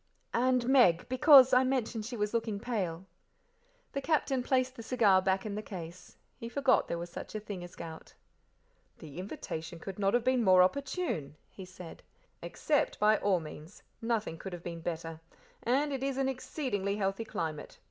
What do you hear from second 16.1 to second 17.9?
an exceedingly healthy climate.